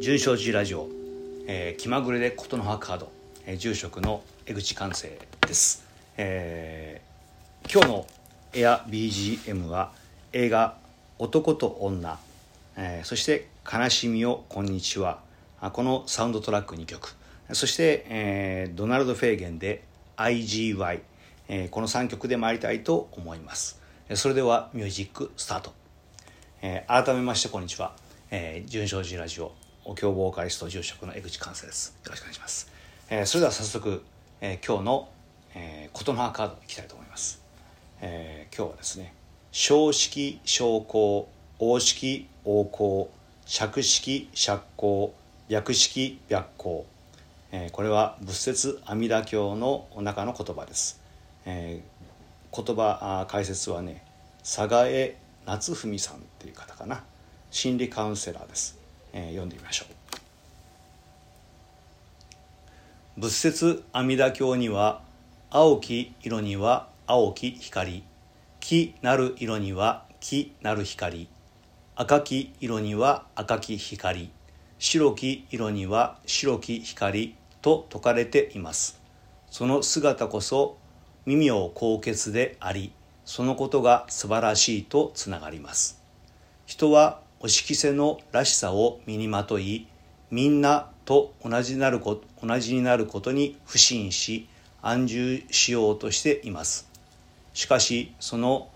[0.00, 0.88] こんにちは純正寺ラジオ、
[1.46, 3.12] えー、気まぐれでことの葉カード、
[3.44, 5.84] えー、住職の江口寛生です、
[6.16, 8.06] えー、今日の
[8.54, 9.92] エア BGM は
[10.32, 10.78] 映画
[11.18, 12.18] 男と女、
[12.78, 15.20] えー、そして悲しみをこんにちは
[15.74, 17.14] このサウンドトラック2曲。
[17.52, 19.84] そして、えー、ドナルド・フェーゲンで
[20.16, 21.00] IGY、
[21.48, 23.82] えー、この3曲で参りたいと思います。
[24.14, 25.74] それではミュージックスタート、
[26.62, 27.94] えー、改めましてこんにちは、
[28.30, 29.52] えー、純正寺ラジオ。
[29.84, 31.96] お経ボーカリスト住職の江口寛生です。
[32.04, 32.70] よろしくお願いします、
[33.08, 34.02] えー、それでは早速、
[34.42, 35.08] えー、今日の、
[35.54, 37.42] えー、琴の葉カードいきたいと思います、
[38.02, 39.14] えー、今日はですね
[39.52, 43.10] 正式昇降王式王行
[43.46, 45.10] 釈式釈光
[45.48, 46.82] 略式白光、
[47.50, 51.00] えー、これは仏説阿弥陀経の中の言葉です、
[51.46, 54.04] えー、言葉解説はね
[54.40, 57.02] 佐賀江夏文さんっていう方かな。
[57.50, 58.78] 心理カウンセラーです、
[59.12, 59.86] えー、読んでみましょ
[63.16, 65.02] う仏説阿弥陀経には
[65.50, 68.04] 青き色には青き光
[68.60, 71.28] 木なる色には木なる光
[71.96, 74.30] 赤き色には赤き光
[74.78, 78.98] 白き色には白き光と説かれています。
[79.50, 80.78] その姿こそ
[81.26, 82.92] 耳妙高潔であり
[83.26, 86.00] そのことが素晴らしいとつながります。
[86.64, 89.86] 人はお色せのらしさを身にまとい
[90.30, 94.46] みんなと同じなるこ同じになることに不信し
[94.82, 96.86] 安住しようとしています。
[97.54, 98.68] しかしその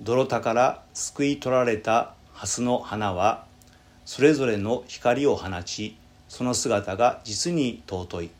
[0.00, 3.44] 泥田から救い取られた蓮の花は
[4.04, 5.96] それぞれの光を放ち
[6.28, 8.30] その姿が実に尊い。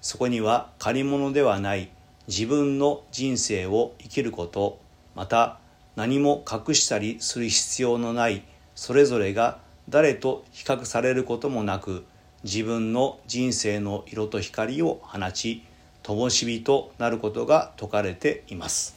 [0.00, 1.88] そこには借り物ではない
[2.26, 4.80] 自分の人生を生きること
[5.14, 5.60] また
[5.94, 8.42] 何も隠したりする必要のない
[8.74, 9.58] それぞれが
[9.88, 12.04] 誰と比較されることもなく
[12.42, 15.64] 自分の人生の色と光を放ち
[16.02, 18.96] 灯火となることが説かれています。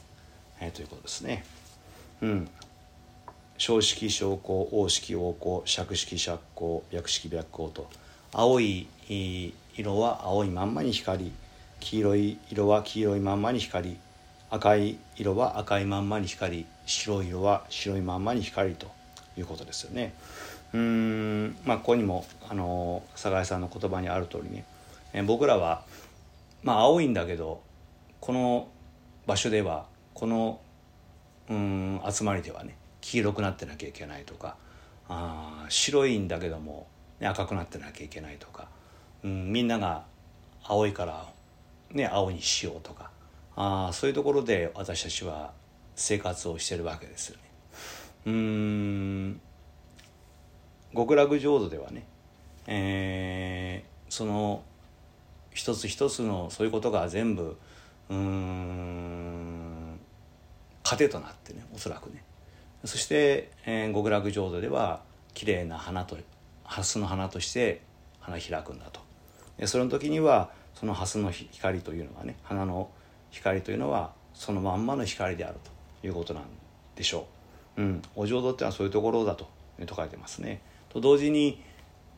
[0.60, 1.44] えー、ということですね。
[2.20, 2.48] うん、
[3.56, 7.88] 正式昇降王式王降釈式釈光白式白光と
[8.32, 8.88] 青い
[9.76, 11.32] 色は青いまんまに光
[11.80, 13.96] 黄色い色は黄色いまんまに光
[14.50, 18.97] 赤い色は赤いまんまに光白い色は白いまんまに光と
[19.40, 20.14] いうことですよね。
[20.74, 24.64] うんまあここにもあの酒井さんの言葉にある通りね、
[25.12, 25.84] え僕らは
[26.62, 27.62] まあ青いんだけど
[28.20, 28.68] この
[29.26, 30.60] 場所ではこの
[31.48, 34.56] うん集まりではね黄色くなってなきゃいけないとか
[35.08, 36.86] あ白いんだけども、
[37.20, 38.68] ね、赤くなってなきゃいけないとか、
[39.24, 40.04] うん、みんなが
[40.62, 41.26] 青いから、
[41.92, 43.10] ね、青にしようとか
[43.56, 45.52] あそういうところで私たちは
[45.96, 47.47] 生活をしてるわけですよね。
[48.26, 49.40] うん。
[50.94, 52.06] 極楽浄土ではね、
[52.66, 54.62] えー、その
[55.52, 57.56] 一つ一つのそういうことが全部
[58.10, 60.00] うん
[60.82, 62.22] 糧となってねおそらくね。
[62.84, 65.02] そして、えー、極楽浄土では
[65.34, 66.16] 綺麗な花と
[66.64, 67.82] 蓮の花として
[68.20, 69.00] 花開くんだと。
[69.58, 72.88] でその時にはその蓮の光というのはね花の
[73.30, 75.58] 光というのはそのまんまの光である
[76.00, 76.44] ということなん
[76.94, 77.37] でしょう。
[77.78, 79.48] うん、お浄土ってのはそういうところだと
[79.86, 80.60] と書いてますね。
[80.90, 81.62] と同時に、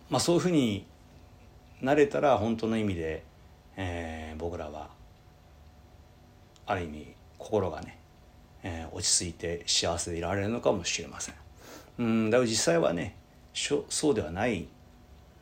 [0.09, 0.87] まあ、そういうふうに
[1.81, 3.23] なれたら本当の意味で、
[3.77, 4.89] えー、僕らは
[6.67, 8.01] ある意味心がね
[8.63, 11.35] えー、落ち着いて幸せでいられるのかもしれません。
[11.99, 13.17] うんだから実際はね
[13.55, 14.67] そうではない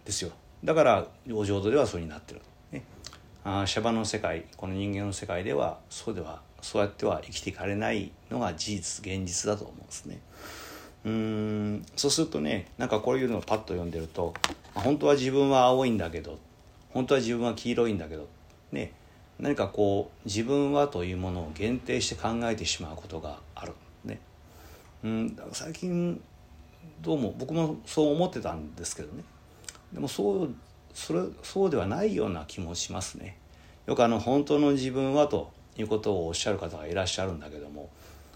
[0.04, 0.30] ですよ。
[0.64, 2.40] だからお浄土ではそうになってる、
[2.72, 2.82] ね、
[3.44, 10.20] あシャバの世界この人間の世界ではそうではそうやっては生きていかれないのが事実現実だと思うんですね
[11.04, 14.34] うんそうするとねなんかこういうのをパッと読んでると
[14.74, 16.38] 本当は自分は青いんだけど
[16.90, 18.28] 本当は自分は黄色いんだけど
[18.72, 18.92] ね
[19.38, 23.72] 何かこう自分はというものを限定して考えてしまうことがある
[24.04, 24.20] ね。
[25.04, 26.20] うん、最近
[27.00, 29.22] どうも僕もそう思ってたんですけどね
[29.92, 30.54] でもそう
[30.92, 33.36] それそうではないような気もしますね。
[33.86, 37.88] よくあの本当の自分はということをおっしゃる方がいらっしゃるんだけども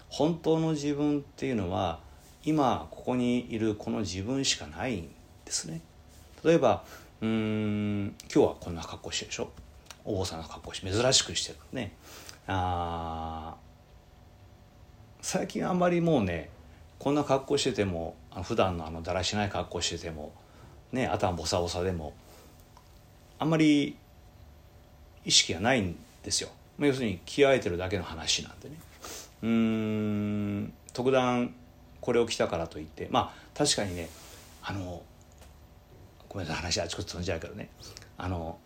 [0.09, 1.99] 本当の自分っていうのは
[2.45, 5.09] 今ここにいるこの自分しかないん
[5.45, 5.81] ですね。
[6.43, 6.83] 例えば
[7.21, 9.49] うん今日はこんな格好してるでしょ。
[10.05, 11.93] お坊さんの格好して珍しくしてるね。
[12.47, 13.55] あ
[15.21, 16.49] 最近あんまりもうね
[16.99, 20.33] こんな格好してても普段のあのだらしない格好してても
[20.91, 22.13] ね頭ボサボサでも
[23.39, 23.95] あんまり
[25.25, 26.49] 意識がないんですよ。
[26.79, 28.75] 要するに着替えてるだけの話なんでね。
[29.43, 31.53] うん特段
[31.99, 34.09] これを着たからといってまあ確かにね
[34.61, 35.03] あの
[36.29, 37.69] ごめんなさい話あちこち飛んじゃうけどね。
[38.17, 38.57] あの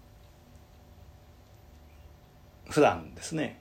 [2.69, 3.59] 普段ですね、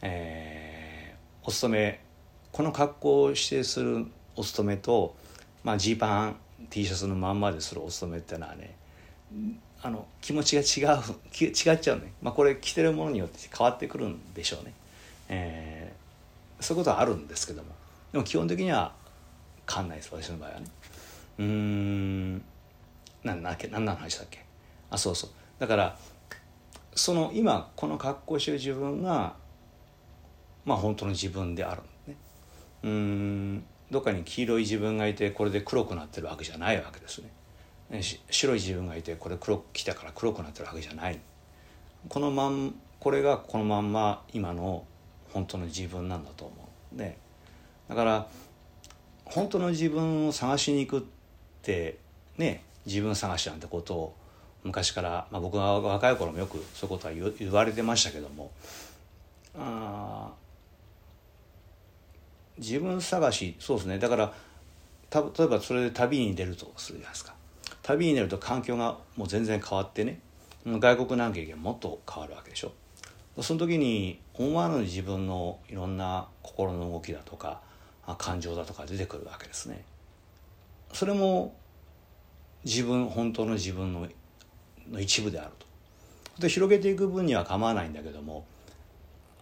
[0.00, 2.00] えー、お勤め
[2.52, 4.06] この格好を指定する
[4.36, 5.16] お勤めと
[5.64, 6.36] まあジーパン
[6.70, 8.76] T シャツのまんまでするお勤めっていうのはね
[9.84, 11.00] あの気持ちが違う
[11.38, 14.72] 違っちゃうね、まあ、これ着てるものによって変わってくるんでしょうね、
[15.28, 17.68] えー、そういうことはあるんですけども。
[18.10, 18.94] でも基本的には
[19.70, 20.66] 変わんないです私の場合はね。
[21.38, 22.44] うん。
[23.24, 23.68] 何だっけ？
[23.68, 24.42] 何の話だっけ？
[24.88, 25.30] あそうそう。
[25.58, 25.98] だから
[26.94, 29.34] その今この格好してる自分が
[30.64, 32.16] まあ本当の自分であるね。
[32.84, 33.64] うん。
[33.90, 37.28] どっかに黄色い自分がいてこれで黒くなってるわけじゃないわけですね。
[38.02, 41.18] 白い自分がいてこれ黒くきたから黒くなってるわけじゃない。
[42.08, 44.84] このまんこれがこのまんま今の
[45.32, 46.54] 本当の自分なんだと思
[46.94, 46.98] う。
[46.98, 47.18] で
[47.88, 48.26] だから
[49.24, 51.06] 本当の自分を探しに行くっ
[51.62, 51.98] て
[52.36, 54.14] ね自分探しなんてことを
[54.62, 58.50] 昔から、まあ、僕が若い頃もよくそういうことは言われてましたけども
[59.58, 60.32] あ
[62.58, 63.98] 自分探しそうですね。
[63.98, 64.32] だから
[65.12, 67.34] 例えばそれで旅に出るとするじゃないですか。
[67.84, 70.18] 旅に出ると環境がもう全然変わってね
[70.66, 72.72] 外国なんかもっと変わるわけでしょ。
[73.42, 77.60] その時に思わぬ自分のいろんな心の動きだとか
[78.16, 79.84] 感情だとか出てくるわけですね。
[80.92, 81.54] それも
[82.64, 84.08] 自分本当の自分の
[84.90, 85.66] の一部であると。
[86.40, 88.44] で広げていく分には構わないんだけども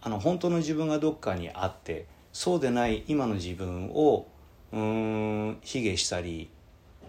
[0.01, 4.27] あの本当の自分がどっかにあってそうでない今の自分を
[4.73, 6.49] うん卑下したり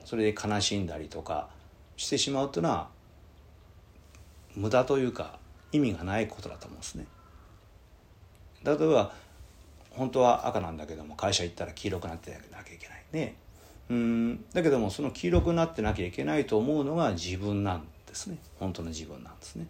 [0.04, 1.48] それで悲しんだりとか
[1.96, 2.88] してしまうというのは
[4.54, 5.38] 無駄というか
[5.72, 7.06] 意味がないことだと思うんですね。
[8.64, 9.12] 例えば
[9.90, 13.36] 本当は赤なんだけども会社行ったら黄色くなってなきゃいけないね。
[13.90, 19.66] うんだけどもその黄色くなってなきゃいけないと思うのが自分なんですね本当の自分なんですね。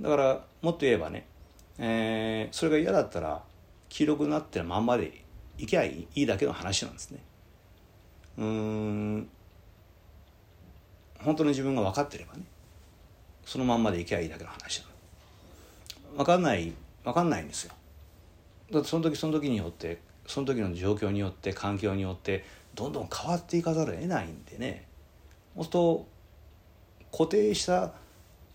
[0.00, 1.26] だからもっと言えばね、
[1.78, 3.42] えー、それが嫌だったら
[3.88, 5.22] 黄色くなってるまんまで
[5.56, 7.20] いけばいいだけの話なんですね。
[8.38, 9.28] うん。
[11.20, 12.42] 本当の自分が分かってればね。
[13.44, 16.72] そのまんまでいけばいいだけの話なの分かんない
[17.04, 17.74] 分かんないんですよ。
[18.70, 22.44] だってその時その時によってその時の状況によって環境によって
[22.74, 24.86] どんどん変わっていかざるを得ないんでね。
[25.54, 26.06] そうすると
[27.12, 27.92] 固定した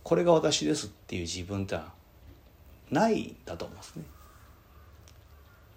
[0.03, 1.91] これが私ですっていう自分っては
[2.89, 4.03] ないんだと思うんですね。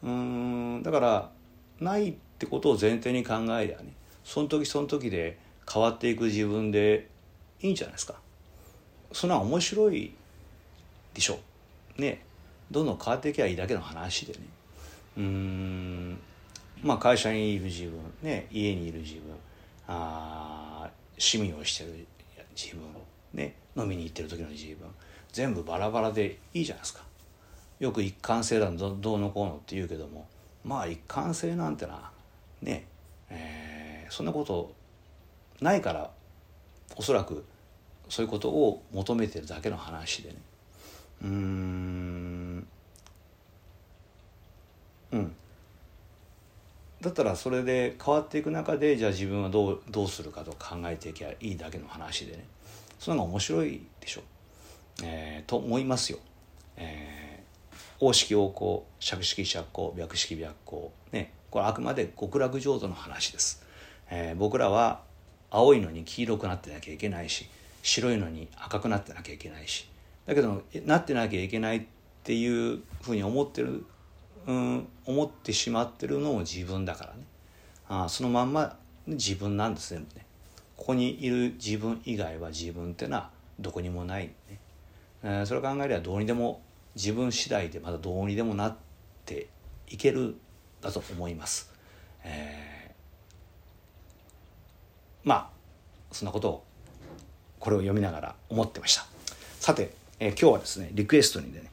[0.04, 0.82] うん。
[0.82, 1.30] だから
[1.80, 3.92] ないってってことを前提に考えりゃね
[4.24, 5.38] その時その時で
[5.72, 7.06] 変わっていく自分で
[7.60, 8.14] いいんじゃないですか。
[9.12, 10.12] そんな面白い
[11.14, 11.38] でしょ
[11.96, 12.24] ね。
[12.68, 14.38] どんどん変わっていけばいいだけの話でね。
[15.18, 16.18] うん。
[16.82, 17.92] まあ会社にいる自分
[18.22, 18.48] ね。
[18.50, 19.22] 家にいる自分。
[19.86, 22.04] あ趣味をしてる
[22.56, 22.82] 自分。
[23.34, 23.54] ね。
[23.76, 24.88] 飲みに行ってる時の自分。
[25.30, 27.04] 全部バラバラでいいじゃないですか。
[27.78, 30.26] よく一貫性だどどうのこうのって言うけども。
[30.64, 32.11] まあ一貫性なんてな
[32.62, 32.86] ね
[33.28, 34.72] えー、そんなこと
[35.60, 36.10] ないから
[36.96, 37.44] おそらく
[38.08, 40.36] そういうことを求めてるだけの話でね。
[41.22, 42.66] うん。
[45.12, 45.32] うん。
[47.00, 52.44] だったらそれで変わっていく中でじゃあ自分はどうどうするかと考えていけばいいだけの話でね。
[52.98, 54.22] そんなのが面白いでしょ、
[55.02, 56.18] えー、と思いますよ。
[56.76, 61.32] えー、王式王行釈式釈行白式白行ね。
[61.52, 63.62] これあくまで極楽浄土の話です。
[64.10, 65.02] えー、僕らは
[65.50, 67.46] 青いのに黄色くなってなきゃいけないし
[67.82, 69.88] 白いのに赤くなってなきゃいけないし
[70.26, 71.82] だけどなってなきゃいけないっ
[72.24, 73.84] ていうふうに思ってる、
[74.46, 77.26] うん、思ってしまってるのも自分だからね。
[77.88, 80.06] あそのまんま自分なんですね
[80.76, 83.30] ここにいる自分以外は自分ってのは
[83.60, 84.58] どこにもないね、
[85.22, 86.62] えー、それを考えればどうにでも
[86.94, 88.76] 自分次第でまたどうにでもなっ
[89.26, 89.48] て
[89.88, 90.36] いける
[90.82, 91.70] だと思います。
[92.24, 92.72] えー
[95.24, 95.48] まあ
[96.10, 96.64] そんなことを
[97.58, 99.06] これを読みながら思ってました。
[99.60, 101.70] さて、えー、今日はですねリクエストにでね、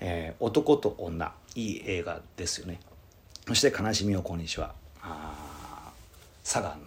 [0.00, 2.80] えー、男と女いい映画ですよね。
[3.46, 4.74] そして「悲しみをこんにちは」
[6.44, 6.84] サガン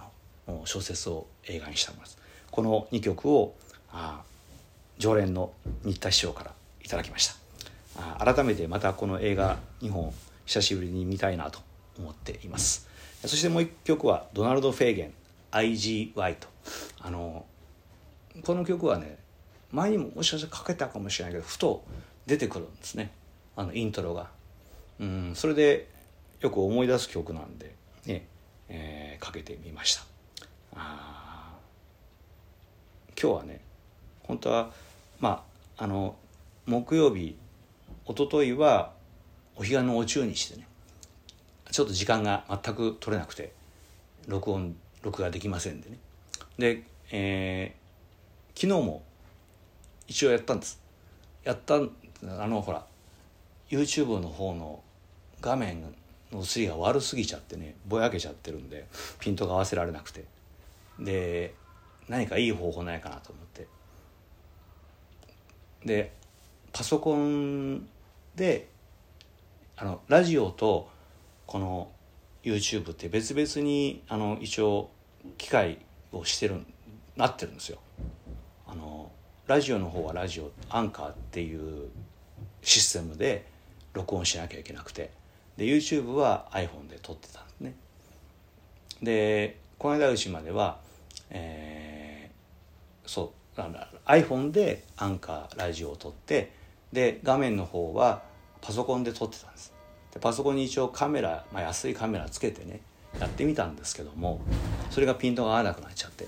[0.47, 2.17] の小説を映画にしたものです。
[2.49, 3.55] この2曲を
[3.91, 4.23] あ
[4.97, 5.51] 常連の
[5.83, 6.53] 新田師匠から
[6.83, 7.35] いただきました。
[8.33, 10.13] 改めてまたこの映画2本
[10.45, 11.59] 久しぶりに見たいなと
[11.97, 12.87] 思っています。
[13.25, 15.13] そしてもう1曲はドナルド・フェーゲン
[15.51, 16.47] IGY と
[17.01, 17.45] あの
[18.43, 19.17] この曲はね
[19.71, 21.83] 前にももしかしたらかけたかもしれないけどふと
[22.25, 23.11] 出てくるんですね。
[23.55, 24.29] あのイントロが。
[24.99, 25.89] うんそれで
[26.39, 27.75] よく思い出す曲なんで
[28.05, 28.27] ね、
[28.69, 30.05] えー、かけてみました。
[30.75, 31.53] あ
[33.21, 33.61] 今日はね
[34.23, 34.71] 本当は
[35.19, 35.43] ま
[35.77, 36.15] ああの
[36.65, 37.37] 木曜日
[38.07, 38.94] 一昨日は
[39.55, 40.67] お彼岸のお中にしてね
[41.71, 43.53] ちょっと時間が全く取れなくて
[44.27, 45.97] 録音録画できませんでね。
[46.57, 49.03] で、えー、昨日も
[50.07, 50.81] 一応やったんです。
[51.43, 51.79] やったあ
[52.47, 52.85] のほら
[53.69, 54.81] YouTube の方の
[55.41, 58.87] 画面の映りが悪すぎちゃってねぼやけちゃってるんで
[59.19, 60.25] ピントが合わせられなくて。
[60.99, 61.53] で
[62.07, 63.67] 何かいい方法ないかなと思って。
[65.85, 66.11] で
[66.71, 67.87] パソコン
[68.35, 68.69] で
[69.77, 70.89] あのラジオと
[71.45, 71.91] この
[72.43, 74.89] YouTube って別々にあの一応
[75.37, 75.79] 機械
[76.13, 76.65] をしてる
[77.17, 77.79] なってるんですよ。
[78.67, 79.11] あの
[79.47, 81.89] ラジオの方はラジオアンカーっていう
[82.61, 83.45] システムで
[83.93, 85.11] 録音しなきゃいけなくて
[85.57, 87.75] で YouTube は iPhone で撮ってたんですね。
[89.03, 90.79] でこの間うちまでは、
[91.29, 96.53] えー、そうなんだ iPhone でアンカーラジオを撮って
[96.93, 98.23] で画面の方は
[98.65, 99.73] パソコンで撮ってたんです。
[100.11, 102.81] でパソコンに一応カメラ、まあ、安いカメラつけてね
[103.19, 104.41] やってみたんですけども
[104.89, 106.27] それがピントが合わなくなっちゃって。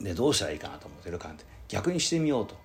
[0.00, 2.56] でどうしたらいいかなと思ってる感じで逆にしてみようと。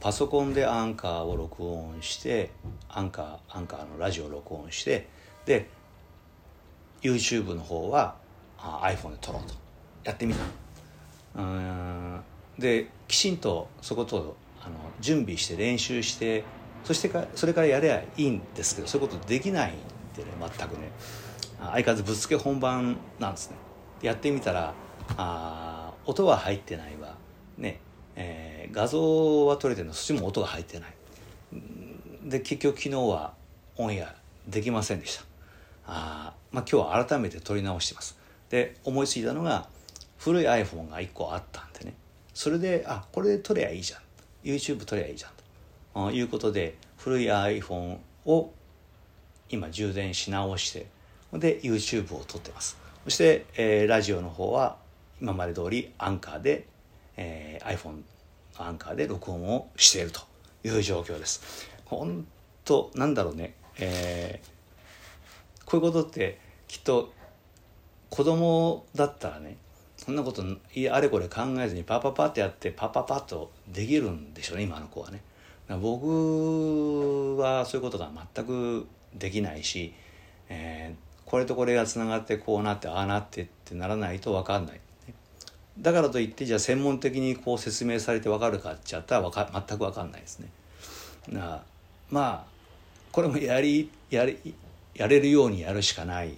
[0.00, 2.50] パソコンでアンカーを録音して
[2.88, 5.06] アンカーアンカーのラジオを録音して
[5.44, 5.68] で
[7.02, 8.16] YouTube の方は
[8.58, 9.54] あ iPhone で撮ろうと。
[10.02, 10.40] やってみた。
[11.36, 12.20] うん
[12.58, 16.44] できちんとそことあの準備して練習して
[16.84, 19.74] そしてかそれからやればいいんですけどそういうことできないん
[20.16, 20.90] でね全くね。
[21.58, 23.56] 相変わらずぶっつけ本番なんですね。
[24.02, 24.72] やってみたら
[25.16, 27.16] あ音は入ってないわ。
[27.58, 27.80] ね。
[28.16, 30.94] えー、画像は撮れてるのそっちも音が入ってない。
[32.24, 33.34] で結局昨日は
[33.76, 34.14] オンエア
[34.48, 35.24] できませんでした。
[35.86, 38.18] あまあ今日は改めて撮り直してます。
[38.48, 39.68] で思いついたのが
[40.18, 41.94] 古い iPhone が1個あったんでね。
[42.34, 44.00] それであこれで撮ればいいじゃん。
[44.42, 45.30] YouTube 撮ればいいじゃん
[46.12, 48.52] いうことで古い iPhone を
[49.48, 50.86] 今充電し直して
[51.32, 52.78] で YouTube を撮ってます。
[53.04, 54.76] そして、えー、ラジオの方は
[55.20, 56.66] 今まで通りアンカーで、
[57.16, 58.02] えー、iPhone
[58.58, 60.20] のアンカーで録音をしていると
[60.64, 61.68] いう状況です。
[61.84, 62.26] 本
[62.64, 67.12] 当なんだろうね、えー、こういうことってきっと
[68.10, 69.56] 子供だったらね
[69.96, 75.22] そんなことあれこれ考えずにパパパってやってパパパッとできるんでしょうね今の子はね。
[75.78, 79.94] 僕はそういうことが全くできないし、
[80.48, 84.80] えー、これとこれがつながってこうなってああなってってならないと分かんない、
[85.78, 90.48] だからといってじゃあ専門的にこう説明されて分かるかっちゃったらか全く分かんないですね。
[91.28, 91.62] な
[92.10, 92.50] まあ
[93.12, 94.54] これもやりやり
[94.94, 96.34] やれるようにやるしかない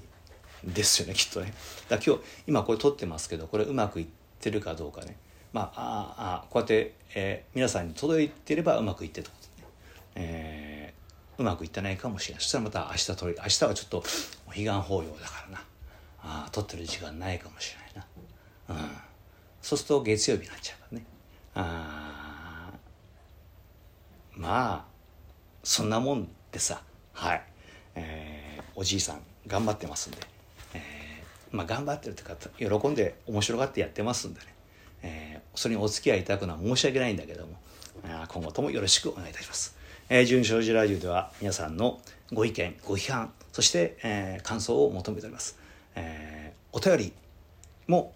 [0.64, 1.54] ですよねきっとね。
[1.88, 4.06] だ今日今これ撮ってますけどこれうまくいっ
[4.40, 5.16] てるかどうかね。
[5.52, 9.38] まああこうやって、えー、皆さんに届いてればうまくいってると、ね。
[10.14, 12.42] えー、うまくいってないかもしれない。
[12.42, 14.02] そしたらまた明日撮り明日はちょっと
[14.48, 15.64] 彼岸法要だからな。
[16.24, 18.06] あ撮ってる時間ないかもしれない
[18.68, 18.90] な、うん、
[19.60, 21.06] そうすると月曜日になっちゃうからね。
[21.54, 22.70] あ
[24.34, 24.84] まあ
[25.64, 26.82] そんなもんでさ。
[27.12, 27.42] はい、
[27.96, 30.18] えー、おじいさん頑張ってますんで。
[30.74, 34.46] えまあ、頑張ってるというか喜んで面白がってやってますんでね、
[35.02, 37.58] えー、それにお付き合いいただくのは申し訳ないんだけども
[38.28, 39.76] 今後ともよろしくお願いいたします。
[40.08, 42.00] えー、純正寺ラジオでは皆さんの
[42.32, 45.58] ご意見ご批判そして、えー、感想を求めております。
[45.94, 47.12] えー、お便り
[47.86, 48.12] も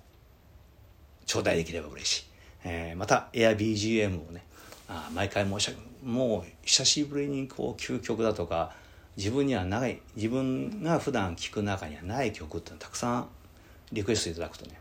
[1.27, 2.25] 頂戴できれば嬉しい。
[2.65, 4.45] えー、また AirBGM をね
[4.89, 8.73] あ毎回申し訳もう久しぶりにこう究極だとか
[9.17, 13.29] 自分にはない自分が普段聴く中にはない曲っていうのたくさん
[13.93, 14.79] リクエストいただくとね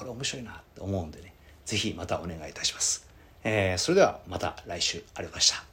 [0.00, 1.34] これ面白いなって思うんでね
[1.66, 3.06] 是非またお願いいたします、
[3.44, 5.69] えー、それではまた来週ありがとうございました。